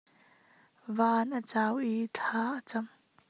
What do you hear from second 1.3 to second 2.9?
a cau i thla a cam.